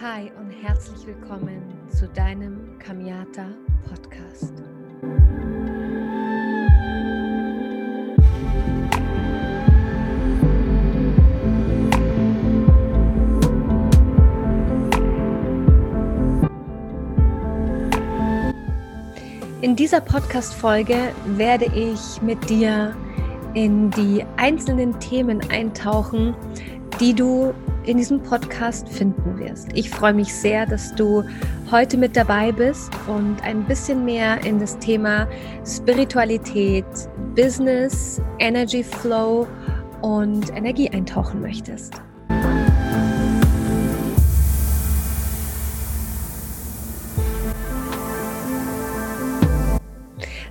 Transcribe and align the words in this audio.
Hi 0.00 0.32
und 0.40 0.50
herzlich 0.50 1.06
willkommen 1.06 1.62
zu 1.88 2.08
deinem 2.08 2.76
Kamiata 2.80 3.46
Podcast. 3.88 4.52
In 19.60 19.76
dieser 19.76 20.00
Podcast-Folge 20.00 21.12
werde 21.24 21.66
ich 21.66 22.20
mit 22.20 22.50
dir 22.50 22.96
in 23.54 23.92
die 23.92 24.24
einzelnen 24.38 24.98
Themen 24.98 25.40
eintauchen, 25.52 26.34
die 26.98 27.14
du 27.14 27.54
in 27.86 27.98
diesem 27.98 28.22
Podcast 28.22 28.88
finden 28.88 29.38
wirst. 29.38 29.68
Ich 29.74 29.90
freue 29.90 30.14
mich 30.14 30.34
sehr, 30.34 30.66
dass 30.66 30.94
du 30.94 31.22
heute 31.70 31.96
mit 31.96 32.16
dabei 32.16 32.52
bist 32.52 32.90
und 33.06 33.42
ein 33.42 33.64
bisschen 33.64 34.04
mehr 34.04 34.44
in 34.44 34.58
das 34.58 34.78
Thema 34.78 35.28
Spiritualität, 35.66 36.86
Business, 37.34 38.20
Energy 38.38 38.82
Flow 38.82 39.46
und 40.02 40.54
Energie 40.56 40.88
eintauchen 40.90 41.40
möchtest. 41.40 41.94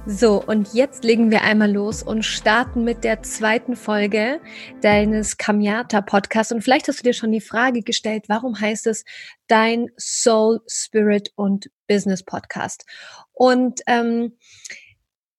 So, 0.05 0.43
und 0.43 0.73
jetzt 0.73 1.05
legen 1.05 1.31
wir 1.31 1.43
einmal 1.43 1.71
los 1.71 2.03
und 2.03 2.23
starten 2.23 2.83
mit 2.83 3.05
der 3.05 3.23
zweiten 3.23 3.77
Folge 3.77 4.41
deines 4.81 5.37
Kamiata 5.37 6.01
Podcasts. 6.01 6.51
Und 6.51 6.61
vielleicht 6.61 6.89
hast 6.89 6.99
du 6.99 7.03
dir 7.03 7.13
schon 7.13 7.31
die 7.31 7.39
Frage 7.39 7.83
gestellt, 7.83 8.25
warum 8.27 8.59
heißt 8.59 8.85
es 8.87 9.05
dein 9.47 9.87
Soul, 9.97 10.59
Spirit 10.67 11.31
und 11.35 11.69
Business 11.87 12.21
Podcast? 12.21 12.85
Und 13.31 13.79
ähm, 13.87 14.33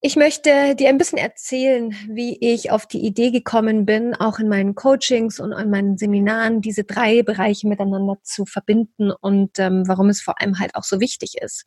ich 0.01 0.17
möchte 0.17 0.75
dir 0.77 0.89
ein 0.89 0.99
bisschen 0.99 1.19
erzählen, 1.19 1.95
wie 2.09 2.39
ich 2.41 2.71
auf 2.71 2.87
die 2.87 3.05
Idee 3.05 3.31
gekommen 3.31 3.85
bin, 3.85 4.15
auch 4.15 4.39
in 4.39 4.49
meinen 4.49 4.75
Coachings 4.75 5.41
und 5.41 5.53
an 5.53 5.69
meinen 5.69 5.99
Seminaren 5.99 6.63
diese 6.63 6.85
drei 6.85 7.23
Bereiche 7.23 7.69
miteinander 7.69 8.17
zu 8.23 8.47
verbinden 8.47 9.11
und 9.11 9.59
ähm, 9.59 9.85
warum 9.87 10.09
es 10.09 10.23
vor 10.23 10.41
allem 10.41 10.59
halt 10.59 10.75
auch 10.75 10.85
so 10.85 11.01
wichtig 11.01 11.37
ist. 11.41 11.67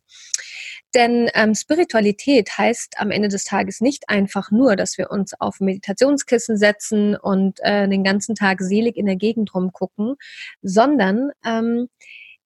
Denn 0.95 1.29
ähm, 1.33 1.53
Spiritualität 1.53 2.57
heißt 2.57 2.95
am 2.97 3.11
Ende 3.11 3.27
des 3.27 3.43
Tages 3.43 3.81
nicht 3.81 4.09
einfach 4.09 4.51
nur, 4.51 4.75
dass 4.75 4.97
wir 4.97 5.11
uns 5.11 5.33
auf 5.39 5.59
Meditationskissen 5.59 6.57
setzen 6.57 7.15
und 7.15 7.59
äh, 7.61 7.87
den 7.87 8.03
ganzen 8.03 8.35
Tag 8.35 8.61
selig 8.61 8.95
in 8.95 9.05
der 9.05 9.17
Gegend 9.17 9.53
rumgucken, 9.53 10.15
sondern 10.61 11.31
ähm, 11.45 11.89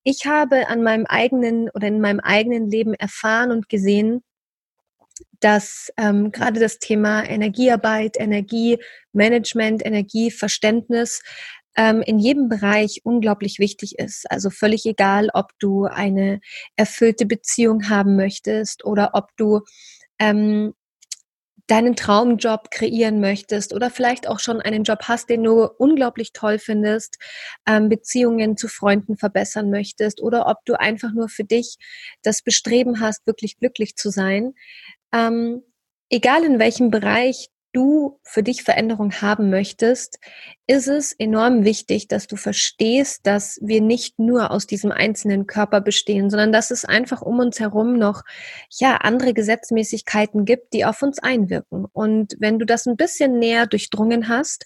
ich 0.03 0.25
habe 0.25 0.67
an 0.67 0.81
meinem 0.81 1.05
eigenen 1.05 1.69
oder 1.69 1.87
in 1.87 2.01
meinem 2.01 2.19
eigenen 2.19 2.69
Leben 2.69 2.95
erfahren 2.95 3.51
und 3.51 3.69
gesehen, 3.69 4.23
dass 5.39 5.91
ähm, 5.97 6.31
gerade 6.31 6.59
das 6.59 6.79
Thema 6.79 7.23
Energiearbeit, 7.23 8.17
Energiemanagement, 8.19 9.85
Energieverständnis 9.85 11.21
ähm, 11.75 12.01
in 12.01 12.19
jedem 12.19 12.49
Bereich 12.49 13.01
unglaublich 13.03 13.59
wichtig 13.59 13.97
ist. 13.99 14.29
Also 14.29 14.49
völlig 14.49 14.85
egal, 14.85 15.29
ob 15.33 15.51
du 15.59 15.85
eine 15.85 16.41
erfüllte 16.75 17.25
Beziehung 17.25 17.89
haben 17.89 18.15
möchtest 18.15 18.85
oder 18.85 19.11
ob 19.13 19.29
du 19.37 19.61
ähm, 20.19 20.73
deinen 21.71 21.95
Traumjob 21.95 22.69
kreieren 22.69 23.21
möchtest 23.21 23.73
oder 23.73 23.89
vielleicht 23.89 24.27
auch 24.27 24.39
schon 24.39 24.59
einen 24.59 24.83
Job 24.83 25.03
hast, 25.03 25.29
den 25.29 25.41
du 25.43 25.69
unglaublich 25.77 26.33
toll 26.33 26.59
findest, 26.59 27.17
ähm, 27.65 27.87
Beziehungen 27.87 28.57
zu 28.57 28.67
Freunden 28.67 29.15
verbessern 29.15 29.69
möchtest 29.69 30.21
oder 30.21 30.47
ob 30.47 30.57
du 30.65 30.77
einfach 30.77 31.13
nur 31.13 31.29
für 31.29 31.45
dich 31.45 31.77
das 32.23 32.41
Bestreben 32.41 32.99
hast, 32.99 33.25
wirklich 33.25 33.57
glücklich 33.57 33.95
zu 33.95 34.09
sein. 34.09 34.53
Ähm, 35.13 35.63
egal 36.09 36.43
in 36.43 36.59
welchem 36.59 36.91
Bereich 36.91 37.47
du 37.73 38.19
für 38.23 38.43
dich 38.43 38.63
Veränderung 38.63 39.11
haben 39.21 39.49
möchtest, 39.49 40.19
ist 40.67 40.87
es 40.87 41.11
enorm 41.13 41.63
wichtig, 41.65 42.07
dass 42.07 42.27
du 42.27 42.35
verstehst, 42.35 43.21
dass 43.23 43.59
wir 43.61 43.81
nicht 43.81 44.19
nur 44.19 44.51
aus 44.51 44.67
diesem 44.67 44.91
einzelnen 44.91 45.47
Körper 45.47 45.81
bestehen, 45.81 46.29
sondern 46.29 46.51
dass 46.51 46.71
es 46.71 46.85
einfach 46.85 47.21
um 47.21 47.39
uns 47.39 47.59
herum 47.59 47.97
noch 47.97 48.23
ja 48.79 48.97
andere 48.97 49.33
Gesetzmäßigkeiten 49.33 50.45
gibt, 50.45 50.73
die 50.73 50.85
auf 50.85 51.01
uns 51.01 51.19
einwirken. 51.19 51.85
Und 51.91 52.35
wenn 52.39 52.59
du 52.59 52.65
das 52.65 52.85
ein 52.85 52.97
bisschen 52.97 53.39
näher 53.39 53.67
durchdrungen 53.67 54.27
hast 54.27 54.65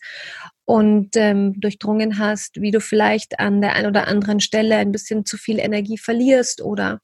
und 0.66 1.16
ähm, 1.16 1.60
durchdrungen 1.60 2.18
hast, 2.18 2.60
wie 2.62 2.72
du 2.72 2.82
vielleicht 2.82 3.40
an 3.40 3.62
der 3.62 3.74
einen 3.74 3.88
oder 3.88 4.08
anderen 4.08 4.40
Stelle 4.40 4.78
ein 4.78 4.92
bisschen 4.92 5.26
zu 5.26 5.38
viel 5.38 5.60
Energie 5.60 5.98
verlierst 5.98 6.62
oder 6.62 7.02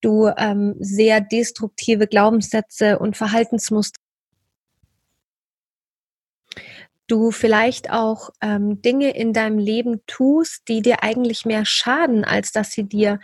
du 0.00 0.28
ähm, 0.36 0.74
sehr 0.80 1.20
destruktive 1.20 2.06
Glaubenssätze 2.06 2.98
und 2.98 3.16
Verhaltensmuster 3.16 3.99
du 7.10 7.30
vielleicht 7.30 7.90
auch 7.90 8.30
ähm, 8.40 8.80
Dinge 8.82 9.16
in 9.16 9.32
deinem 9.32 9.58
Leben 9.58 10.00
tust, 10.06 10.62
die 10.68 10.82
dir 10.82 11.02
eigentlich 11.02 11.44
mehr 11.44 11.64
schaden, 11.64 12.24
als 12.24 12.52
dass 12.52 12.70
sie 12.72 12.84
dir 12.84 13.18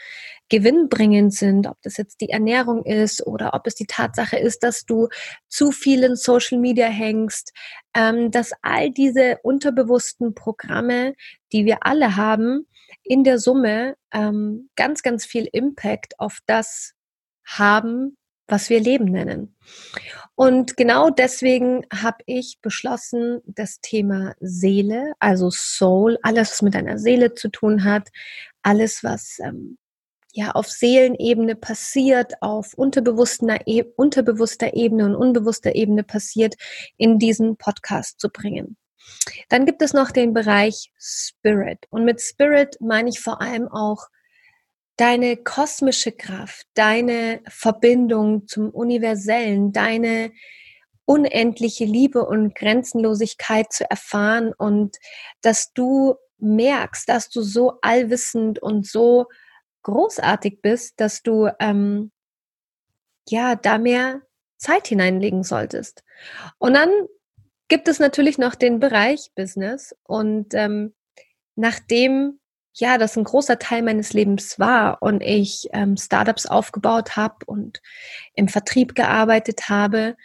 gewinnbringend 0.49 1.35
sind, 1.35 1.67
ob 1.67 1.81
das 1.83 1.97
jetzt 1.97 2.21
die 2.21 2.31
Ernährung 2.31 2.85
ist 2.85 3.27
oder 3.27 3.55
ob 3.55 3.67
es 3.67 3.75
die 3.75 3.87
Tatsache 3.87 4.37
ist, 4.37 4.63
dass 4.63 4.85
du 4.85 5.09
zu 5.49 5.73
viel 5.73 6.03
in 6.05 6.17
Social 6.17 6.59
Media 6.59 6.87
hängst, 6.87 7.53
ähm, 7.95 8.31
dass 8.31 8.53
all 8.63 8.91
diese 8.91 9.39
unterbewussten 9.43 10.35
Programme, 10.35 11.15
die 11.53 11.65
wir 11.65 11.79
alle 11.87 12.17
haben, 12.17 12.67
in 13.03 13.25
der 13.25 13.39
Summe 13.39 13.97
ähm, 14.13 14.71
ganz, 14.77 15.03
ganz 15.03 15.25
viel 15.25 15.49
Impact 15.53 16.19
auf 16.19 16.39
das 16.47 16.95
haben, 17.45 18.17
was 18.49 18.71
wir 18.71 18.81
Leben 18.81 19.07
nennen. 19.07 19.57
Und 20.35 20.77
genau 20.77 21.11
deswegen 21.11 21.87
habe 21.93 22.19
ich 22.27 22.59
beschlossen, 22.61 23.41
das 23.47 23.81
Thema 23.81 24.35
Seele, 24.41 25.15
also 25.19 25.51
Soul, 25.51 26.19
alles, 26.23 26.51
was 26.51 26.63
mit 26.63 26.75
deiner 26.75 26.99
Seele 26.99 27.35
zu 27.35 27.49
tun 27.49 27.85
hat, 27.85 28.09
alles, 28.63 29.03
was 29.03 29.39
ähm, 29.43 29.79
ja 30.33 30.51
auf 30.51 30.69
Seelenebene 30.69 31.57
passiert, 31.57 32.35
auf 32.43 32.75
unterbewusster, 32.75 33.67
e 33.67 33.83
unterbewusster 33.97 34.75
Ebene 34.75 35.07
und 35.07 35.17
unbewusster 35.17 35.75
Ebene 35.75 36.05
passiert, 36.05 36.55
in 36.99 37.19
diesen 37.19 37.57
Podcast 37.57 38.21
zu 38.21 38.29
bringen. 38.29 38.77
Dann 39.49 39.67
gibt 39.67 39.83
es 39.83 39.93
noch 39.93 40.11
den 40.11 40.35
Bereich 40.35 40.93
Spirit. 40.99 41.87
Und 41.91 42.05
mit 42.05 42.21
Spirit 42.21 42.77
meine 42.81 43.09
ich 43.09 43.21
vor 43.21 43.41
allem 43.41 43.69
auch 43.69 44.09
deine 44.97 45.37
kosmische 45.37 46.13
Kraft, 46.13 46.67
deine 46.75 47.41
Verbindung 47.49 48.47
zum 48.47 48.71
Universellen, 48.71 49.73
deine 49.73 50.33
unendliche 51.05 51.85
Liebe 51.85 52.27
und 52.27 52.55
Grenzenlosigkeit 52.55 53.73
zu 53.73 53.89
erfahren 53.89 54.53
und 54.57 54.97
dass 55.41 55.73
du 55.73 56.17
merkst, 56.39 57.09
dass 57.09 57.31
du 57.31 57.43
so 57.43 57.79
allwissend 57.81 58.59
und 58.61 58.87
so 58.87 59.27
großartig 59.83 60.61
bist, 60.63 61.01
dass 61.01 61.23
du 61.23 61.49
ähm, 61.61 62.11
ja 63.29 63.55
da 63.55 63.79
mehr 63.79 64.23
Zeit 64.57 64.89
hineinlegen 64.89 65.45
solltest. 65.45 66.03
Und 66.59 66.75
dann 66.75 66.91
gibt 67.69 67.89
es 67.89 67.99
natürlich 67.99 68.39
noch 68.39 68.55
den 68.55 68.81
Bereich 68.81 69.31
Business 69.35 69.95
und 70.03 70.55
ähm, 70.55 70.95
nachdem 71.55 72.41
ja, 72.79 72.99
das 72.99 73.17
ein 73.17 73.25
großer 73.25 73.59
Teil 73.59 73.83
meines 73.83 74.13
Lebens 74.13 74.59
war 74.59 75.03
und 75.03 75.23
ich 75.23 75.69
ähm, 75.73 75.97
Startups 75.97 76.47
aufgebaut 76.47 77.17
habe 77.17 77.37
und 77.47 77.81
im 78.35 78.49
Vertrieb 78.49 78.95
gearbeitet 78.95 79.69
habe, 79.71 80.17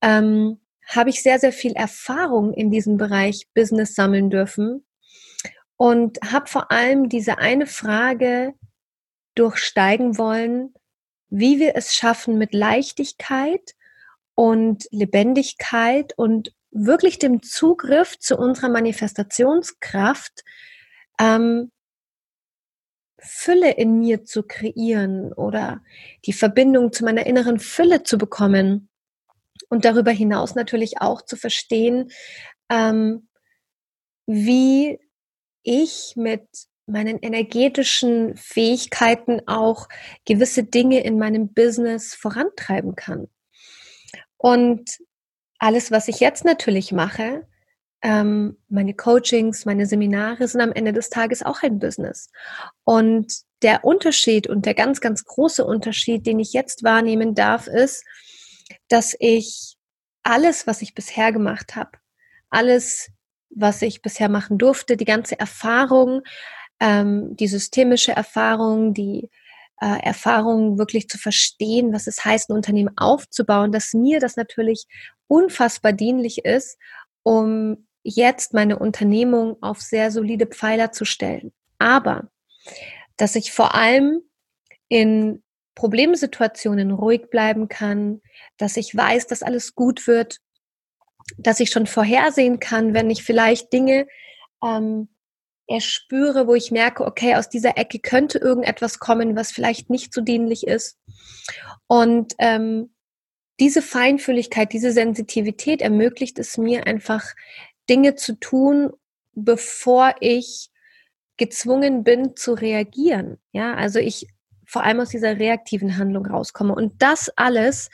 ähm, 0.00 0.60
habe 0.88 1.10
ich 1.10 1.22
sehr, 1.22 1.38
sehr 1.38 1.52
viel 1.52 1.72
Erfahrung 1.72 2.54
in 2.54 2.70
diesem 2.70 2.96
Bereich 2.96 3.48
Business 3.54 3.94
sammeln 3.94 4.30
dürfen 4.30 4.84
und 5.76 6.18
habe 6.32 6.46
vor 6.46 6.72
allem 6.72 7.08
diese 7.10 7.38
eine 7.38 7.66
Frage 7.66 8.54
durchsteigen 9.34 10.16
wollen, 10.16 10.74
wie 11.28 11.58
wir 11.58 11.76
es 11.76 11.94
schaffen, 11.94 12.38
mit 12.38 12.54
Leichtigkeit 12.54 13.74
und 14.34 14.86
Lebendigkeit 14.90 16.14
und 16.16 16.54
wirklich 16.70 17.18
dem 17.18 17.42
Zugriff 17.42 18.18
zu 18.18 18.38
unserer 18.38 18.70
Manifestationskraft 18.70 20.44
ähm, 21.20 21.70
Fülle 23.22 23.72
in 23.72 23.98
mir 23.98 24.24
zu 24.24 24.42
kreieren 24.42 25.32
oder 25.32 25.82
die 26.26 26.32
Verbindung 26.32 26.92
zu 26.92 27.04
meiner 27.04 27.26
inneren 27.26 27.58
Fülle 27.58 28.02
zu 28.02 28.18
bekommen 28.18 28.88
und 29.68 29.84
darüber 29.84 30.10
hinaus 30.10 30.54
natürlich 30.54 31.00
auch 31.00 31.22
zu 31.22 31.36
verstehen, 31.36 32.10
ähm, 32.68 33.28
wie 34.26 34.98
ich 35.62 36.14
mit 36.16 36.46
meinen 36.86 37.18
energetischen 37.18 38.36
Fähigkeiten 38.36 39.42
auch 39.46 39.88
gewisse 40.24 40.64
Dinge 40.64 41.02
in 41.04 41.18
meinem 41.18 41.52
Business 41.52 42.14
vorantreiben 42.14 42.96
kann. 42.96 43.28
Und 44.36 44.98
alles, 45.58 45.90
was 45.90 46.08
ich 46.08 46.20
jetzt 46.20 46.44
natürlich 46.44 46.92
mache, 46.92 47.46
ähm, 48.02 48.56
meine 48.68 48.94
Coachings, 48.94 49.66
meine 49.66 49.86
Seminare 49.86 50.48
sind 50.48 50.60
am 50.60 50.72
Ende 50.72 50.92
des 50.92 51.10
Tages 51.10 51.42
auch 51.42 51.62
ein 51.62 51.78
Business. 51.78 52.30
Und 52.84 53.32
der 53.62 53.84
Unterschied 53.84 54.46
und 54.46 54.64
der 54.64 54.74
ganz, 54.74 55.00
ganz 55.00 55.24
große 55.24 55.64
Unterschied, 55.64 56.26
den 56.26 56.40
ich 56.40 56.52
jetzt 56.52 56.82
wahrnehmen 56.82 57.34
darf, 57.34 57.66
ist, 57.66 58.04
dass 58.88 59.14
ich 59.18 59.76
alles, 60.22 60.66
was 60.66 60.80
ich 60.82 60.94
bisher 60.94 61.32
gemacht 61.32 61.76
habe, 61.76 61.90
alles, 62.48 63.10
was 63.50 63.82
ich 63.82 64.00
bisher 64.00 64.28
machen 64.28 64.58
durfte, 64.58 64.96
die 64.96 65.04
ganze 65.04 65.38
Erfahrung, 65.38 66.22
ähm, 66.78 67.36
die 67.36 67.48
systemische 67.48 68.12
Erfahrung, 68.12 68.94
die 68.94 69.28
äh, 69.80 70.02
Erfahrung 70.02 70.78
wirklich 70.78 71.08
zu 71.08 71.18
verstehen, 71.18 71.92
was 71.92 72.06
es 72.06 72.24
heißt, 72.24 72.48
ein 72.48 72.56
Unternehmen 72.56 72.96
aufzubauen, 72.96 73.72
dass 73.72 73.92
mir 73.92 74.20
das 74.20 74.36
natürlich 74.36 74.86
unfassbar 75.26 75.92
dienlich 75.92 76.44
ist, 76.44 76.78
um 77.22 77.86
jetzt 78.02 78.54
meine 78.54 78.78
Unternehmung 78.78 79.56
auf 79.62 79.80
sehr 79.80 80.10
solide 80.10 80.46
Pfeiler 80.46 80.92
zu 80.92 81.04
stellen. 81.04 81.52
Aber, 81.78 82.30
dass 83.16 83.36
ich 83.36 83.52
vor 83.52 83.74
allem 83.74 84.22
in 84.88 85.42
Problemsituationen 85.74 86.90
ruhig 86.90 87.30
bleiben 87.30 87.68
kann, 87.68 88.20
dass 88.56 88.76
ich 88.76 88.94
weiß, 88.94 89.26
dass 89.26 89.42
alles 89.42 89.74
gut 89.74 90.06
wird, 90.06 90.38
dass 91.38 91.60
ich 91.60 91.70
schon 91.70 91.86
vorhersehen 91.86 92.60
kann, 92.60 92.92
wenn 92.92 93.08
ich 93.08 93.22
vielleicht 93.22 93.72
Dinge 93.72 94.06
ähm, 94.62 95.08
erspüre, 95.66 96.46
wo 96.46 96.54
ich 96.54 96.70
merke, 96.72 97.06
okay, 97.06 97.36
aus 97.36 97.48
dieser 97.48 97.78
Ecke 97.78 98.00
könnte 98.00 98.38
irgendetwas 98.38 98.98
kommen, 98.98 99.36
was 99.36 99.52
vielleicht 99.52 99.88
nicht 99.88 100.12
so 100.12 100.20
dienlich 100.20 100.66
ist. 100.66 100.98
Und 101.86 102.34
ähm, 102.38 102.92
diese 103.60 103.82
Feinfühligkeit, 103.82 104.72
diese 104.72 104.90
Sensitivität 104.90 105.82
ermöglicht 105.82 106.38
es 106.38 106.58
mir 106.58 106.86
einfach, 106.86 107.34
Dinge 107.90 108.14
zu 108.14 108.38
tun, 108.38 108.92
bevor 109.34 110.14
ich 110.20 110.70
gezwungen 111.36 112.04
bin 112.04 112.36
zu 112.36 112.54
reagieren. 112.54 113.38
Ja, 113.52 113.74
also 113.74 113.98
ich 113.98 114.28
vor 114.66 114.84
allem 114.84 115.00
aus 115.00 115.08
dieser 115.08 115.38
reaktiven 115.38 115.98
Handlung 115.98 116.26
rauskomme. 116.26 116.74
Und 116.74 117.02
das 117.02 117.28
alles 117.36 117.90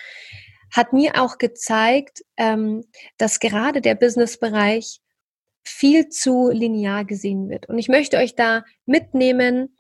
hat 0.70 0.93
mir 0.93 1.22
auch 1.22 1.38
gezeigt, 1.38 2.22
ähm, 2.37 2.84
dass 3.16 3.40
gerade 3.40 3.81
der 3.81 3.94
Businessbereich 3.94 5.00
viel 5.64 6.10
zu 6.10 6.50
linear 6.50 7.04
gesehen 7.06 7.49
wird. 7.49 7.69
Und 7.69 7.78
ich 7.78 7.88
möchte 7.88 8.19
euch 8.19 8.34
da 8.34 8.62
mitnehmen 8.84 9.76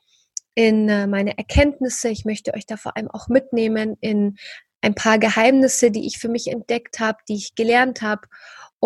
in 0.54 0.88
äh, 0.88 1.06
meine 1.06 1.36
Erkenntnisse. 1.36 2.08
Ich 2.08 2.24
möchte 2.24 2.54
euch 2.54 2.64
da 2.64 2.78
vor 2.78 2.96
allem 2.96 3.10
auch 3.10 3.28
mitnehmen 3.28 3.98
in 4.00 4.36
ein 4.80 4.94
paar 4.94 5.18
Geheimnisse, 5.18 5.90
die 5.90 6.06
ich 6.06 6.18
für 6.18 6.28
mich 6.28 6.48
entdeckt 6.48 6.98
habe, 6.98 7.18
die 7.28 7.34
ich 7.34 7.54
gelernt 7.56 8.00
habe 8.00 8.26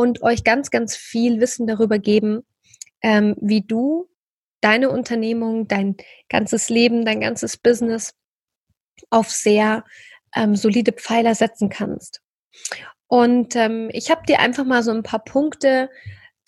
und 0.01 0.23
euch 0.23 0.45
ganz, 0.45 0.71
ganz 0.71 0.97
viel 0.97 1.43
Wissen 1.43 1.67
darüber 1.67 1.99
geben, 1.99 2.41
ähm, 3.03 3.37
wie 3.39 3.61
du 3.61 4.09
deine 4.63 4.89
Unternehmung, 4.89 5.69
dein 5.69 5.99
ganzes 6.31 6.71
Leben, 6.71 7.05
dein 7.05 7.21
ganzes 7.21 7.59
Business 7.59 8.15
auf 9.11 9.29
sehr 9.29 9.85
ähm, 10.35 10.57
solide 10.57 10.93
Pfeiler 10.93 11.35
setzen 11.35 11.69
kannst. 11.69 12.23
Und 13.09 13.57
ähm, 13.57 13.91
ich 13.93 14.11
habe 14.11 14.25
dir 14.27 14.41
einfach 14.41 14.65
mal 14.65 14.83
so 14.83 14.91
ein 14.91 15.03
paar 15.03 15.23
Punkte 15.23 15.91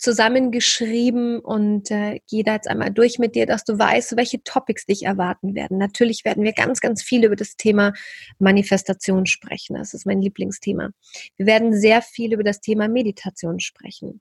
zusammengeschrieben 0.03 1.39
und 1.39 1.89
äh, 1.89 2.19
gehe 2.29 2.43
da 2.43 2.55
jetzt 2.55 2.67
einmal 2.67 2.91
durch 2.91 3.19
mit 3.19 3.35
dir, 3.35 3.45
dass 3.45 3.63
du 3.63 3.79
weißt, 3.79 4.17
welche 4.17 4.43
Topics 4.43 4.85
dich 4.85 5.03
erwarten 5.03 5.55
werden. 5.55 5.77
Natürlich 5.77 6.25
werden 6.25 6.43
wir 6.43 6.51
ganz, 6.51 6.81
ganz 6.81 7.01
viel 7.01 7.23
über 7.23 7.37
das 7.37 7.55
Thema 7.55 7.93
Manifestation 8.37 9.25
sprechen. 9.25 9.77
Das 9.77 9.93
ist 9.93 10.05
mein 10.05 10.21
Lieblingsthema. 10.21 10.89
Wir 11.37 11.45
werden 11.45 11.73
sehr 11.73 12.01
viel 12.01 12.33
über 12.33 12.43
das 12.43 12.59
Thema 12.59 12.89
Meditation 12.89 13.61
sprechen. 13.61 14.19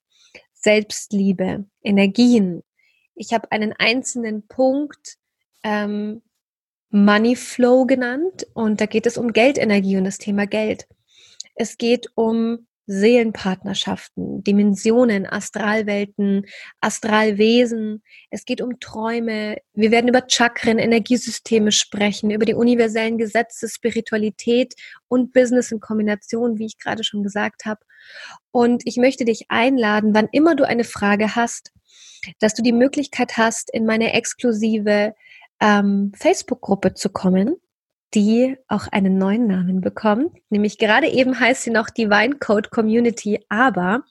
Selbstliebe, 0.54 1.66
Energien. 1.82 2.62
Ich 3.16 3.32
habe 3.32 3.50
einen 3.50 3.72
einzelnen 3.72 4.46
Punkt 4.46 5.16
ähm, 5.64 6.22
Money 6.90 7.34
Flow 7.34 7.86
genannt 7.86 8.46
und 8.54 8.80
da 8.80 8.86
geht 8.86 9.06
es 9.06 9.18
um 9.18 9.32
Geldenergie 9.32 9.96
und 9.96 10.04
das 10.04 10.18
Thema 10.18 10.46
Geld. 10.46 10.86
Es 11.56 11.76
geht 11.76 12.06
um 12.14 12.68
Seelenpartnerschaften, 12.86 14.42
Dimensionen, 14.42 15.26
Astralwelten, 15.26 16.46
Astralwesen. 16.80 18.02
Es 18.30 18.44
geht 18.44 18.60
um 18.60 18.80
Träume. 18.80 19.56
Wir 19.72 19.90
werden 19.90 20.08
über 20.08 20.24
Chakren, 20.28 20.78
Energiesysteme 20.78 21.72
sprechen, 21.72 22.30
über 22.30 22.44
die 22.44 22.54
universellen 22.54 23.18
Gesetze, 23.18 23.68
Spiritualität 23.68 24.74
und 25.08 25.32
Business 25.32 25.70
in 25.70 25.80
Kombination, 25.80 26.58
wie 26.58 26.66
ich 26.66 26.78
gerade 26.78 27.04
schon 27.04 27.22
gesagt 27.22 27.64
habe. 27.64 27.80
Und 28.50 28.82
ich 28.84 28.96
möchte 28.96 29.24
dich 29.24 29.46
einladen, 29.48 30.14
wann 30.14 30.28
immer 30.32 30.56
du 30.56 30.66
eine 30.66 30.84
Frage 30.84 31.36
hast, 31.36 31.72
dass 32.40 32.54
du 32.54 32.62
die 32.62 32.72
Möglichkeit 32.72 33.36
hast, 33.36 33.72
in 33.72 33.86
meine 33.86 34.12
exklusive 34.12 35.14
ähm, 35.60 36.12
Facebook-Gruppe 36.16 36.94
zu 36.94 37.10
kommen 37.10 37.56
die 38.14 38.56
auch 38.68 38.88
einen 38.88 39.16
neuen 39.16 39.46
Namen 39.46 39.80
bekommt. 39.80 40.36
Nämlich 40.50 40.78
gerade 40.78 41.08
eben 41.08 41.38
heißt 41.38 41.62
sie 41.62 41.70
noch 41.70 41.88
Divine 41.88 42.36
Code 42.38 42.68
Community, 42.68 43.40
aber 43.48 44.04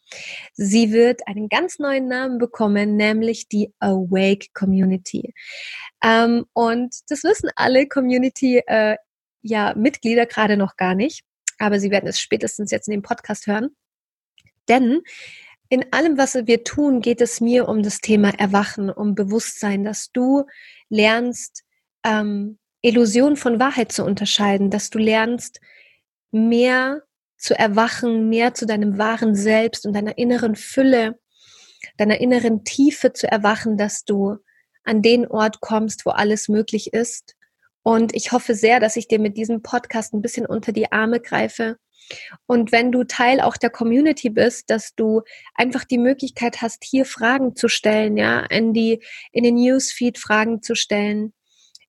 sie 0.54 0.92
wird 0.92 1.28
einen 1.28 1.50
ganz 1.50 1.78
neuen 1.78 2.08
Namen 2.08 2.40
bekommen, 2.40 2.96
nämlich 2.96 3.48
die 3.48 3.74
Awake 3.80 4.48
Community. 4.54 5.34
Ähm, 6.04 6.46
und 6.54 6.96
das 7.10 7.24
wissen 7.24 7.50
alle 7.56 7.88
Community 7.88 8.64
äh, 8.66 8.98
ja 9.42 9.74
Mitglieder 9.76 10.26
gerade 10.26 10.58
noch 10.58 10.76
gar 10.78 10.96
nicht, 10.96 11.24
aber 11.60 11.80
sie 11.80 11.92
werden 11.92 12.08
es 12.08 12.20
spätestens 12.20 12.72
jetzt 12.72 12.88
in 12.88 12.94
dem 12.94 13.04
Podcast 13.04 13.48
hören. 13.48 13.70
Denn 14.68 15.02
in 15.70 15.94
allem, 15.94 16.18
was 16.18 16.36
wir 16.36 16.64
tun, 16.64 17.02
geht 17.02 17.22
es 17.22 17.40
mir 17.40 17.68
um 17.70 17.82
das 17.82 18.00
Thema 18.00 18.30
Erwachen, 18.38 18.90
um 18.90 19.16
Bewusstsein, 19.16 19.84
dass 19.84 20.12
du 20.12 20.46
lernst, 20.90 21.64
ähm, 22.04 22.60
Illusion 22.82 23.36
von 23.36 23.60
Wahrheit 23.60 23.92
zu 23.92 24.04
unterscheiden, 24.04 24.70
dass 24.70 24.90
du 24.90 25.00
lernst, 25.00 25.60
mehr 26.32 27.04
zu 27.38 27.58
erwachen, 27.58 28.30
mehr 28.30 28.54
zu 28.54 28.66
deinem 28.66 28.98
wahren 28.98 29.36
Selbst 29.36 29.86
und 29.86 29.94
deiner 29.94 30.18
inneren 30.18 30.56
Fülle, 30.56 31.20
deiner 31.98 32.22
inneren 32.22 32.64
Tiefe 32.64 33.14
zu 33.14 33.30
erwachen, 33.30 33.78
dass 33.78 34.06
du 34.06 34.38
an 34.84 35.02
den 35.02 35.28
Ort 35.28 35.60
kommst, 35.62 36.06
wo 36.06 36.12
alles 36.12 36.48
möglich 36.48 36.94
ist. 36.94 37.36
Und 37.84 38.16
ich 38.16 38.32
hoffe 38.32 38.56
sehr, 38.56 38.80
dass 38.80 38.96
ich 38.96 39.08
dir 39.08 39.20
mit 39.20 39.38
diesem 39.38 39.62
Podcast 39.62 40.14
ein 40.14 40.22
bisschen 40.22 40.46
unter 40.46 40.72
die 40.72 40.92
Arme 40.92 41.20
greife. 41.20 41.78
Und 42.46 42.72
wenn 42.72 42.92
du 42.92 43.04
Teil 43.04 43.42
auch 43.42 43.58
der 43.58 43.70
Community 43.70 44.30
bist, 44.30 44.70
dass 44.70 44.94
du 44.96 45.22
einfach 45.56 45.84
die 45.84 45.98
Möglichkeit 45.98 46.62
hast, 46.62 46.84
hier 46.84 47.06
Fragen 47.06 47.56
zu 47.56 47.68
stellen, 47.68 48.18
ja, 48.18 48.42
in 48.42 48.74
die, 48.74 49.04
in 49.32 49.44
den 49.44 49.56
Newsfeed 49.56 50.18
Fragen 50.18 50.62
zu 50.62 50.76
stellen, 50.76 51.34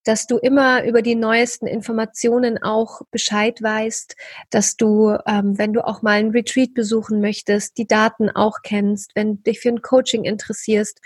dass 0.05 0.27
du 0.27 0.39
immer 0.39 0.85
über 0.85 1.03
die 1.03 1.15
neuesten 1.15 1.67
Informationen 1.67 2.63
auch 2.63 3.03
Bescheid 3.11 3.63
weißt, 3.63 4.17
dass 4.51 4.77
du, 4.77 5.17
ähm, 5.27 5.59
wenn 5.59 5.73
du 5.73 5.87
auch 5.87 6.03
mal 6.03 6.19
ein 6.19 6.31
Retreat 6.31 6.75
besuchen 6.75 7.21
möchtest, 7.21 7.79
die 7.79 7.87
Daten 7.87 8.31
auch 8.31 8.59
kennst, 8.63 9.13
wenn 9.15 9.37
du 9.37 9.43
dich 9.43 9.61
für 9.61 9.69
ein 9.69 9.83
Coaching 9.83 10.25
interessierst, 10.25 11.01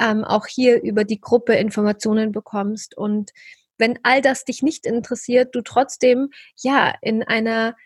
ähm, 0.00 0.24
auch 0.24 0.46
hier 0.46 0.82
über 0.82 1.04
die 1.04 1.20
Gruppe 1.20 1.54
Informationen 1.54 2.32
bekommst. 2.32 2.96
Und 2.96 3.30
wenn 3.78 3.98
all 4.02 4.20
das 4.20 4.44
dich 4.44 4.62
nicht 4.62 4.86
interessiert, 4.86 5.54
du 5.54 5.62
trotzdem 5.62 6.30
ja 6.56 6.94
in 7.00 7.22
einer 7.22 7.76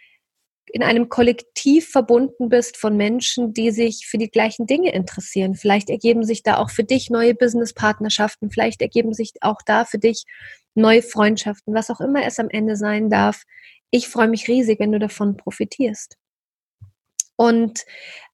in 0.75 0.83
einem 0.83 1.09
Kollektiv 1.09 1.89
verbunden 1.89 2.49
bist 2.49 2.77
von 2.77 2.97
Menschen, 2.97 3.55
die 3.55 3.71
sich 3.71 4.09
für 4.09 4.19
die 4.19 4.29
gleichen 4.29 4.67
Dinge 4.67 4.93
interessieren. 4.93 5.55
Vielleicht 5.55 5.89
ergeben 5.89 6.25
sich 6.25 6.43
da 6.43 6.59
auch 6.59 6.69
für 6.69 6.83
dich 6.83 7.11
neue 7.11 7.33
Businesspartnerschaften, 7.33 8.51
vielleicht 8.51 8.83
ergeben 8.83 9.15
sich 9.15 9.35
auch 9.41 9.63
da 9.65 9.85
für 9.85 10.01
dich 10.01 10.25
neue 10.75 11.03
Freundschaften, 11.03 11.75
was 11.75 11.91
auch 11.91 12.01
immer 12.01 12.27
es 12.27 12.41
am 12.41 12.51
Ende 12.51 12.75
sein 12.75 13.09
darf. 13.09 13.45
Ich 13.93 14.09
freue 14.09 14.27
mich 14.27 14.49
riesig, 14.49 14.81
wenn 14.81 14.91
du 14.91 14.99
davon 14.99 15.37
profitierst. 15.37 16.17
Und 17.37 17.85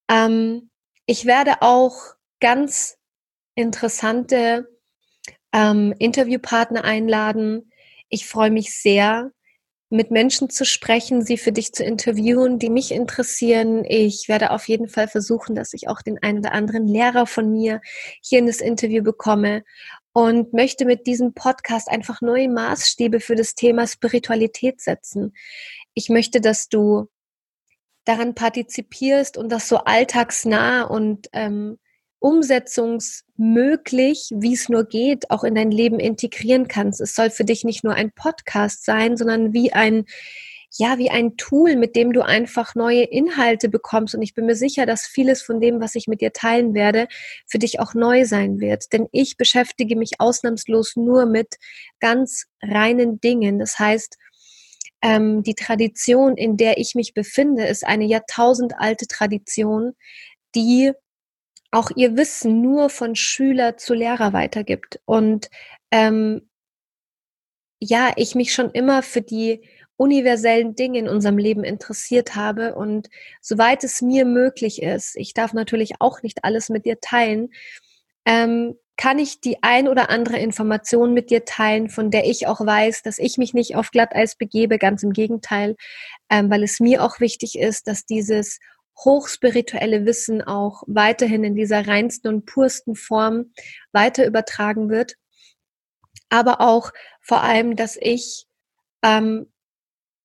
ähm, 0.09 0.71
ich 1.05 1.27
werde 1.27 1.61
auch 1.61 2.15
ganz 2.41 2.97
interessante 3.55 4.67
ähm, 5.53 5.95
Interviewpartner 5.99 6.85
einladen. 6.85 7.71
Ich 8.09 8.27
freue 8.27 8.51
mich 8.51 8.75
sehr, 8.75 9.31
mit 9.91 10.13
Menschen 10.13 10.49
zu 10.49 10.65
sprechen, 10.65 11.25
sie 11.25 11.37
für 11.37 11.51
dich 11.51 11.73
zu 11.73 11.83
interviewen, 11.83 12.61
die 12.61 12.71
mich 12.71 12.93
interessieren. 12.93 13.85
Ich 13.85 14.29
werde 14.29 14.53
auf 14.53 14.69
jeden 14.69 14.89
Fall 14.89 15.09
versuchen, 15.09 15.57
dass 15.57 15.73
ich 15.73 15.89
auch 15.89 16.01
den 16.01 16.23
einen 16.23 16.39
oder 16.39 16.53
anderen 16.53 16.87
Lehrer 16.87 17.27
von 17.27 17.51
mir 17.53 17.81
hier 18.23 18.39
in 18.39 18.47
das 18.47 18.61
Interview 18.61 19.03
bekomme 19.03 19.65
und 20.13 20.53
möchte 20.53 20.85
mit 20.85 21.09
diesem 21.09 21.35
Podcast 21.35 21.89
einfach 21.89 22.21
neue 22.21 22.49
Maßstäbe 22.49 23.19
für 23.19 23.35
das 23.35 23.57
Thema 23.57 23.89
Spiritualität 23.89 24.81
setzen. 24.81 25.35
Ich 25.95 26.09
möchte, 26.09 26.41
dass 26.41 26.69
du 26.69 27.09
daran 28.05 28.37
partizipierst 28.37 29.37
und 29.37 29.51
das 29.51 29.69
so 29.69 29.79
alltagsnah 29.79 30.85
und 30.85 31.29
ähm, 31.33 31.79
umsetzungsmöglich, 32.21 34.31
wie 34.37 34.55
es 34.55 34.69
nur 34.69 34.85
geht, 34.85 35.31
auch 35.31 35.43
in 35.43 35.57
dein 35.57 35.71
Leben 35.71 35.99
integrieren 35.99 36.69
kannst. 36.69 37.01
Es 37.01 37.15
soll 37.15 37.31
für 37.31 37.45
dich 37.45 37.65
nicht 37.65 37.83
nur 37.83 37.95
ein 37.95 38.13
Podcast 38.13 38.85
sein, 38.85 39.17
sondern 39.17 39.53
wie 39.53 39.73
ein 39.73 40.05
ja, 40.79 40.99
wie 40.99 41.11
ein 41.11 41.37
Tool, 41.37 41.75
mit 41.75 41.97
dem 41.97 42.13
du 42.13 42.25
einfach 42.25 42.77
neue 42.77 43.03
Inhalte 43.03 43.69
bekommst. 43.69 44.15
Und 44.15 44.23
ich 44.23 44.35
bin 44.35 44.47
mir 44.47 44.55
sicher, 44.55 44.87
dass 44.87 45.07
vieles 45.07 45.43
von 45.43 45.61
dem, 45.61 45.81
was 45.81 45.97
ich 45.97 46.07
mit 46.07 46.21
dir 46.21 46.33
teilen 46.33 46.75
werde, 46.75 47.09
für 47.47 47.59
dich 47.59 47.81
auch 47.81 47.95
neu 47.95 48.25
sein 48.25 48.61
wird. 48.61 48.93
Denn 48.93 49.09
ich 49.11 49.37
beschäftige 49.37 49.97
mich 49.97 50.21
ausnahmslos 50.21 50.95
nur 50.95 51.27
mit 51.27 51.57
ganz 51.99 52.47
reinen 52.63 53.21
Dingen. 53.21 53.59
Das 53.59 53.81
heißt, 53.81 54.17
ähm, 55.03 55.43
die 55.43 55.55
Tradition, 55.55 56.37
in 56.37 56.57
der 56.57 56.79
ich 56.79 56.95
mich 56.95 57.15
befinde, 57.15 57.67
ist 57.67 57.85
eine 57.85 58.05
jahrtausendalte 58.05 59.09
Tradition, 59.09 59.95
die 60.55 60.93
auch 61.71 61.91
ihr 61.95 62.17
Wissen 62.17 62.63
nur 62.63 62.91
von 62.91 63.15
Schüler 63.15 63.77
zu 63.77 63.95
Lehrer 63.95 64.33
weitergibt. 64.33 65.01
Und 65.05 65.51
ähm, 65.91 66.49
ja, 67.81 68.13
ich 68.17 68.35
mich 68.35 68.53
schon 68.53 68.71
immer 68.71 69.03
für 69.03 69.23
die 69.23 69.63
universellen 69.97 70.75
Dinge 70.75 70.99
in 70.99 71.09
unserem 71.09 71.39
Leben 71.39 71.63
interessiert 71.63 72.35
habe 72.35 72.75
und 72.75 73.11
soweit 73.43 73.85
es 73.85 74.01
mir 74.01 74.25
möglich 74.25 74.83
ist, 74.83 75.15
ich 75.17 75.35
darf 75.35 75.53
natürlich 75.53 76.01
auch 76.01 76.23
nicht 76.23 76.43
alles 76.43 76.71
mit 76.71 76.87
dir 76.87 77.01
teilen, 77.01 77.51
ähm, 78.25 78.77
kann 78.97 79.19
ich 79.19 79.41
die 79.41 79.63
ein 79.63 79.89
oder 79.89 80.11
andere 80.11 80.39
Information 80.39 81.15
mit 81.15 81.31
dir 81.31 81.45
teilen, 81.45 81.89
von 81.89 82.11
der 82.11 82.27
ich 82.27 82.47
auch 82.47 82.65
weiß, 82.65 83.03
dass 83.03 83.19
ich 83.19 83.39
mich 83.39 83.55
nicht 83.55 83.77
auf 83.77 83.91
Glatteis 83.91 84.37
begebe, 84.37 84.79
ganz 84.79 85.03
im 85.03 85.13
Gegenteil, 85.13 85.77
ähm, 86.31 86.51
weil 86.51 86.63
es 86.63 86.81
mir 86.81 87.03
auch 87.03 87.21
wichtig 87.21 87.59
ist, 87.59 87.87
dass 87.87 88.05
dieses 88.05 88.59
hochspirituelle 89.05 90.07
Wissen 90.07 90.43
auch 90.43 90.83
weiterhin 90.87 91.45
in 91.45 91.55
dieser 91.55 91.87
reinsten 91.87 92.29
und 92.29 92.47
pursten 92.47 92.95
Form 92.95 93.53
weiter 93.93 94.27
übertragen 94.27 94.91
wird. 94.91 95.17
Aber 96.29 96.61
auch 96.61 96.93
vor 97.21 97.43
allem, 97.43 97.77
dass 97.77 97.97
ich 98.01 98.47
ähm, 99.03 99.47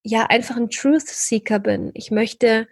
ja 0.03 0.27
einfach 0.27 0.58
ein 0.58 0.70
Truth 0.70 1.08
Seeker 1.08 1.60
bin. 1.60 1.91
Ich 1.94 2.12
möchte 2.12 2.67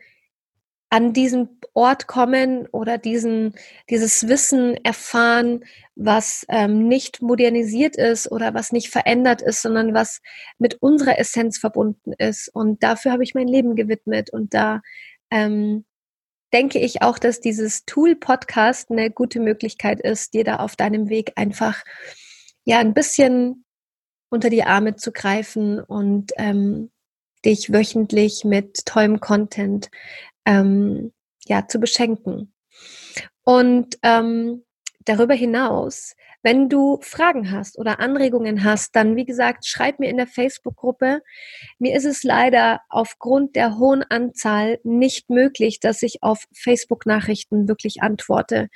an 0.93 1.11
diesen 1.11 1.59
Ort 1.73 2.05
kommen 2.05 2.67
oder 2.67 2.99
diesen, 2.99 3.55
dieses 3.89 4.27
Wissen 4.27 4.77
erfahren, 4.85 5.65
was 5.95 6.45
ähm, 6.49 6.87
nicht 6.87 7.19
modernisiert 7.19 7.95
ist 7.95 8.31
oder 8.31 8.53
was 8.53 8.71
nicht 8.71 8.89
verändert 8.89 9.41
ist, 9.41 9.63
sondern 9.63 9.95
was 9.95 10.21
mit 10.59 10.75
unserer 10.83 11.17
Essenz 11.17 11.57
verbunden 11.57 12.13
ist. 12.19 12.47
Und 12.53 12.83
dafür 12.83 13.11
habe 13.11 13.23
ich 13.23 13.33
mein 13.33 13.47
Leben 13.47 13.75
gewidmet. 13.75 14.29
Und 14.29 14.53
da 14.53 14.81
ähm, 15.31 15.83
denke 16.53 16.79
ich 16.79 17.01
auch, 17.01 17.19
dass 17.19 17.39
dieses 17.39 17.85
Tool 17.85 18.15
Podcast 18.15 18.91
eine 18.91 19.09
gute 19.09 19.39
Möglichkeit 19.39 19.99
ist, 19.99 20.33
dir 20.33 20.43
da 20.43 20.57
auf 20.57 20.75
deinem 20.75 21.09
Weg 21.09 21.33
einfach 21.35 21.83
ja 22.63 22.79
ein 22.79 22.93
bisschen 22.93 23.65
unter 24.29 24.49
die 24.49 24.63
Arme 24.63 24.95
zu 24.95 25.11
greifen 25.11 25.79
und 25.79 26.31
ähm, 26.37 26.91
dich 27.43 27.73
wöchentlich 27.73 28.45
mit 28.45 28.85
tollem 28.85 29.19
Content 29.19 29.89
ähm, 30.45 31.11
ja, 31.45 31.67
zu 31.67 31.79
beschenken. 31.79 32.53
Und 33.43 33.97
ähm, 34.01 34.63
darüber 35.05 35.33
hinaus, 35.33 36.15
wenn 36.43 36.69
du 36.69 36.99
Fragen 37.01 37.51
hast 37.51 37.79
oder 37.79 37.99
Anregungen 37.99 38.63
hast, 38.63 38.95
dann 38.95 39.15
wie 39.15 39.25
gesagt, 39.25 39.65
schreib 39.65 39.99
mir 39.99 40.09
in 40.09 40.17
der 40.17 40.27
Facebook-Gruppe. 40.27 41.21
Mir 41.79 41.95
ist 41.95 42.05
es 42.05 42.23
leider 42.23 42.81
aufgrund 42.89 43.55
der 43.55 43.77
hohen 43.77 44.03
Anzahl 44.03 44.79
nicht 44.83 45.29
möglich, 45.29 45.79
dass 45.79 46.03
ich 46.03 46.21
auf 46.21 46.43
Facebook-Nachrichten 46.53 47.67
wirklich 47.67 48.01
antworte. 48.01 48.67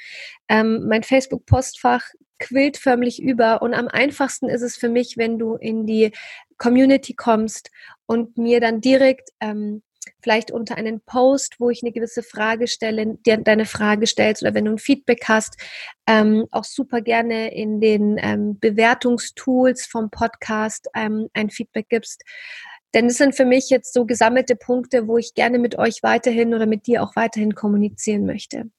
Ähm, 0.47 0.87
mein 0.87 1.03
Facebook-Postfach 1.03 2.03
quillt 2.39 2.77
förmlich 2.77 3.21
über 3.21 3.61
und 3.61 3.73
am 3.73 3.87
einfachsten 3.87 4.47
ist 4.47 4.61
es 4.61 4.77
für 4.77 4.89
mich, 4.89 5.17
wenn 5.17 5.37
du 5.37 5.55
in 5.55 5.85
die 5.85 6.11
Community 6.57 7.15
kommst 7.15 7.71
und 8.05 8.37
mir 8.37 8.61
dann 8.61 8.79
direkt 8.79 9.29
ähm, 9.41 9.81
vielleicht 10.21 10.51
unter 10.51 10.75
einen 10.75 11.01
Post, 11.01 11.55
wo 11.59 11.69
ich 11.69 11.83
eine 11.83 11.91
gewisse 11.91 12.23
Frage 12.23 12.67
stelle, 12.67 13.17
dir 13.25 13.37
deine 13.37 13.65
Frage 13.65 14.07
stellst 14.07 14.41
oder 14.41 14.53
wenn 14.53 14.65
du 14.65 14.71
ein 14.71 14.77
Feedback 14.77 15.25
hast, 15.27 15.57
ähm, 16.07 16.45
auch 16.51 16.63
super 16.63 17.01
gerne 17.01 17.53
in 17.53 17.79
den 17.79 18.17
ähm, 18.19 18.59
Bewertungstools 18.59 19.85
vom 19.85 20.09
Podcast 20.09 20.87
ähm, 20.95 21.29
ein 21.33 21.49
Feedback 21.49 21.89
gibst. 21.89 22.23
Denn 22.93 23.07
es 23.07 23.17
sind 23.17 23.35
für 23.35 23.45
mich 23.45 23.69
jetzt 23.69 23.93
so 23.93 24.05
gesammelte 24.05 24.55
Punkte, 24.55 25.07
wo 25.07 25.17
ich 25.17 25.33
gerne 25.33 25.59
mit 25.59 25.77
euch 25.77 26.03
weiterhin 26.03 26.53
oder 26.53 26.65
mit 26.65 26.87
dir 26.87 27.03
auch 27.03 27.15
weiterhin 27.15 27.53
kommunizieren 27.53 28.25
möchte. 28.25 28.69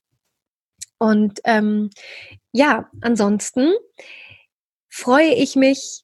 Und 0.99 1.41
ähm, 1.45 1.91
ja, 2.53 2.91
ansonsten 3.01 3.73
freue 4.89 5.35
ich 5.35 5.55
mich, 5.55 6.03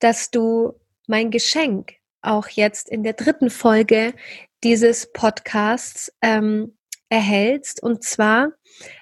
dass 0.00 0.30
du 0.30 0.72
mein 1.06 1.30
Geschenk 1.30 1.94
auch 2.22 2.48
jetzt 2.48 2.88
in 2.88 3.02
der 3.02 3.12
dritten 3.12 3.50
Folge 3.50 4.14
dieses 4.64 5.12
Podcasts 5.12 6.12
ähm, 6.22 6.76
erhältst. 7.08 7.82
Und 7.82 8.04
zwar 8.04 8.52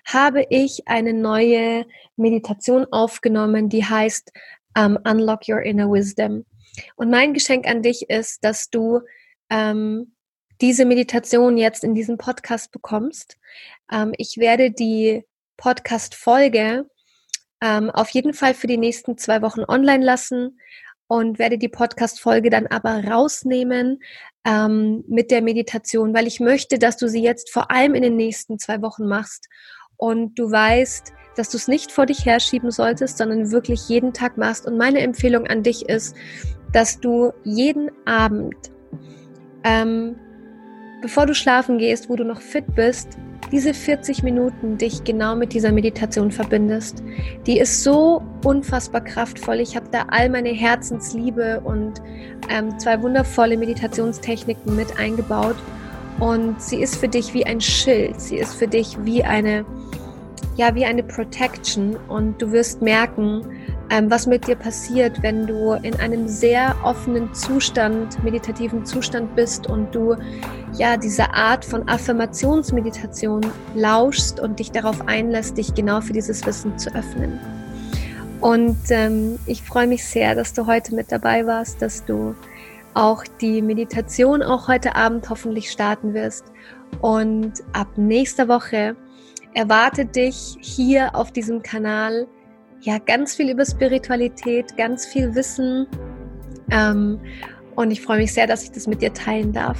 habe 0.04 0.46
ich 0.50 0.88
eine 0.88 1.12
neue 1.12 1.86
Meditation 2.16 2.86
aufgenommen, 2.90 3.68
die 3.68 3.84
heißt 3.84 4.32
ähm, 4.76 4.98
Unlock 5.04 5.48
Your 5.48 5.62
Inner 5.62 5.90
Wisdom. 5.90 6.44
Und 6.96 7.10
mein 7.10 7.34
Geschenk 7.34 7.66
an 7.66 7.82
dich 7.82 8.08
ist, 8.08 8.44
dass 8.44 8.70
du 8.70 9.00
ähm, 9.50 10.14
diese 10.60 10.84
Meditation 10.84 11.56
jetzt 11.56 11.84
in 11.84 11.94
diesem 11.94 12.18
Podcast 12.18 12.70
bekommst. 12.72 13.36
Ähm, 13.90 14.12
ich 14.16 14.38
werde 14.38 14.70
die 14.70 15.24
Podcast-Folge 15.56 16.88
ähm, 17.62 17.90
auf 17.90 18.10
jeden 18.10 18.32
Fall 18.32 18.54
für 18.54 18.66
die 18.66 18.78
nächsten 18.78 19.18
zwei 19.18 19.42
Wochen 19.42 19.62
online 19.66 20.04
lassen 20.04 20.58
und 21.10 21.40
werde 21.40 21.58
die 21.58 21.68
Podcast-Folge 21.68 22.50
dann 22.50 22.68
aber 22.68 23.04
rausnehmen 23.04 24.00
ähm, 24.44 25.02
mit 25.08 25.32
der 25.32 25.42
Meditation, 25.42 26.14
weil 26.14 26.28
ich 26.28 26.38
möchte, 26.38 26.78
dass 26.78 26.98
du 26.98 27.08
sie 27.08 27.20
jetzt 27.20 27.50
vor 27.50 27.72
allem 27.72 27.96
in 27.96 28.02
den 28.02 28.14
nächsten 28.14 28.60
zwei 28.60 28.80
Wochen 28.80 29.08
machst 29.08 29.48
und 29.96 30.38
du 30.38 30.52
weißt, 30.52 31.12
dass 31.34 31.50
du 31.50 31.56
es 31.56 31.66
nicht 31.66 31.90
vor 31.90 32.06
dich 32.06 32.24
herschieben 32.24 32.70
solltest, 32.70 33.18
sondern 33.18 33.50
wirklich 33.50 33.88
jeden 33.88 34.12
Tag 34.12 34.38
machst. 34.38 34.66
Und 34.66 34.78
meine 34.78 35.00
Empfehlung 35.00 35.48
an 35.48 35.64
dich 35.64 35.88
ist, 35.88 36.14
dass 36.72 37.00
du 37.00 37.32
jeden 37.42 37.90
Abend, 38.06 38.70
ähm, 39.64 40.14
bevor 41.02 41.26
du 41.26 41.34
schlafen 41.34 41.78
gehst, 41.78 42.08
wo 42.08 42.14
du 42.14 42.22
noch 42.22 42.40
fit 42.40 42.72
bist, 42.76 43.18
diese 43.52 43.74
40 43.74 44.22
Minuten 44.22 44.78
dich 44.78 45.04
genau 45.04 45.34
mit 45.34 45.52
dieser 45.52 45.72
Meditation 45.72 46.30
verbindest. 46.30 47.02
Die 47.46 47.58
ist 47.58 47.82
so 47.82 48.22
unfassbar 48.44 49.00
kraftvoll. 49.00 49.60
Ich 49.60 49.76
habe 49.76 49.86
da 49.90 50.06
all 50.08 50.28
meine 50.28 50.50
Herzensliebe 50.50 51.60
und 51.60 52.00
ähm, 52.48 52.78
zwei 52.78 53.00
wundervolle 53.02 53.56
Meditationstechniken 53.56 54.76
mit 54.76 54.98
eingebaut. 54.98 55.56
Und 56.20 56.60
sie 56.60 56.82
ist 56.82 56.96
für 56.96 57.08
dich 57.08 57.34
wie 57.34 57.44
ein 57.44 57.60
Schild. 57.60 58.20
Sie 58.20 58.36
ist 58.36 58.54
für 58.54 58.68
dich 58.68 58.96
wie 59.04 59.24
eine, 59.24 59.64
ja, 60.56 60.74
wie 60.74 60.84
eine 60.84 61.02
Protection. 61.02 61.96
Und 62.08 62.40
du 62.40 62.52
wirst 62.52 62.82
merken, 62.82 63.44
was 64.08 64.26
mit 64.26 64.46
dir 64.46 64.54
passiert, 64.54 65.20
wenn 65.22 65.46
du 65.46 65.72
in 65.72 65.94
einem 65.96 66.28
sehr 66.28 66.76
offenen 66.84 67.34
Zustand, 67.34 68.22
meditativen 68.22 68.86
Zustand 68.86 69.34
bist 69.34 69.66
und 69.66 69.92
du 69.92 70.16
ja 70.74 70.96
diese 70.96 71.34
Art 71.34 71.64
von 71.64 71.88
Affirmationsmeditation 71.88 73.40
lauschst 73.74 74.38
und 74.38 74.60
dich 74.60 74.70
darauf 74.70 75.06
einlässt, 75.08 75.58
dich 75.58 75.74
genau 75.74 76.00
für 76.00 76.12
dieses 76.12 76.46
Wissen 76.46 76.78
zu 76.78 76.94
öffnen. 76.94 77.38
Und 78.40 78.78
ähm, 78.90 79.38
ich 79.46 79.62
freue 79.62 79.86
mich 79.86 80.04
sehr, 80.04 80.34
dass 80.34 80.52
du 80.52 80.66
heute 80.66 80.94
mit 80.94 81.10
dabei 81.10 81.44
warst, 81.44 81.82
dass 81.82 82.04
du 82.04 82.34
auch 82.94 83.24
die 83.40 83.60
Meditation 83.60 84.42
auch 84.42 84.68
heute 84.68 84.94
Abend 84.94 85.28
hoffentlich 85.28 85.70
starten 85.70 86.14
wirst. 86.14 86.44
Und 87.00 87.54
ab 87.72 87.88
nächster 87.96 88.48
Woche 88.48 88.96
erwartet 89.54 90.14
dich 90.16 90.56
hier 90.60 91.14
auf 91.14 91.32
diesem 91.32 91.62
Kanal 91.62 92.26
ja 92.80 92.98
ganz 92.98 93.34
viel 93.34 93.50
über 93.50 93.64
Spiritualität, 93.64 94.76
ganz 94.76 95.06
viel 95.06 95.34
Wissen. 95.34 95.86
Ähm, 96.70 97.20
und 97.76 97.90
ich 97.90 98.02
freue 98.02 98.18
mich 98.18 98.32
sehr, 98.32 98.46
dass 98.46 98.64
ich 98.64 98.72
das 98.72 98.86
mit 98.86 99.02
dir 99.02 99.12
teilen 99.12 99.52
darf. 99.52 99.78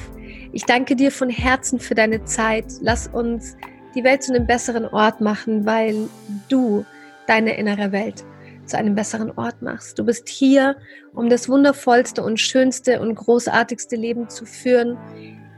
Ich 0.53 0.65
danke 0.65 0.97
dir 0.97 1.11
von 1.11 1.31
Herzen 1.31 1.79
für 1.79 1.95
deine 1.95 2.25
Zeit. 2.25 2.67
Lass 2.81 3.07
uns 3.09 3.57
die 3.95 4.05
Welt 4.05 4.23
zu 4.23 4.35
einem 4.35 4.47
besseren 4.47 4.87
Ort 4.87 5.21
machen, 5.21 5.67
weil 5.67 6.09
du 6.49 6.85
deine 7.27 7.57
innere 7.57 7.93
Welt 7.93 8.25
zu 8.67 8.79
einem 8.79 8.95
besseren 8.95 9.33
Ort 9.37 9.63
machst. 9.63 9.99
Du 9.99 10.05
bist 10.05 10.29
hier, 10.29 10.77
um 11.15 11.29
das 11.29 11.49
wundervollste 11.49 12.23
und 12.23 12.39
schönste 12.39 13.01
und 13.01 13.15
großartigste 13.17 13.97
Leben 13.97 14.29
zu 14.29 14.47
führen. 14.47 14.97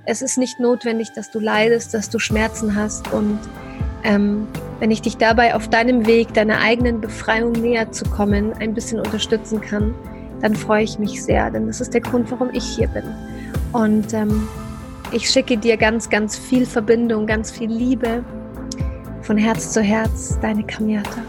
Es 0.06 0.22
ist 0.22 0.38
nicht 0.38 0.58
notwendig, 0.58 1.10
dass 1.14 1.30
du 1.30 1.38
leidest, 1.38 1.94
dass 1.94 2.10
du 2.10 2.18
Schmerzen 2.18 2.74
hast 2.74 3.12
und 3.12 3.38
ähm, 4.04 4.46
wenn 4.80 4.90
ich 4.90 5.02
dich 5.02 5.16
dabei 5.16 5.54
auf 5.54 5.68
deinem 5.68 6.06
Weg, 6.06 6.34
deiner 6.34 6.60
eigenen 6.60 7.00
Befreiung 7.00 7.52
näher 7.52 7.92
zu 7.92 8.04
kommen, 8.04 8.52
ein 8.54 8.74
bisschen 8.74 8.98
unterstützen 8.98 9.60
kann, 9.60 9.94
dann 10.40 10.56
freue 10.56 10.82
ich 10.82 10.98
mich 10.98 11.22
sehr, 11.22 11.50
denn 11.50 11.68
das 11.68 11.80
ist 11.80 11.94
der 11.94 12.00
Grund, 12.00 12.30
warum 12.30 12.50
ich 12.52 12.64
hier 12.64 12.88
bin. 12.88 13.04
Und 13.72 14.12
ähm, 14.12 14.48
ich 15.12 15.30
schicke 15.30 15.56
dir 15.56 15.76
ganz, 15.76 16.10
ganz 16.10 16.36
viel 16.36 16.66
Verbindung, 16.66 17.26
ganz 17.26 17.50
viel 17.50 17.70
Liebe 17.70 18.24
von 19.22 19.36
Herz 19.36 19.72
zu 19.72 19.80
Herz, 19.80 20.38
deine 20.40 20.64
Kamiata. 20.64 21.22